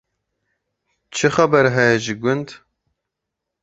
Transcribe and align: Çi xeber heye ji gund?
Çi 1.15 1.27
xeber 1.33 1.65
heye 1.75 1.97
ji 2.03 2.13
gund? 2.21 2.47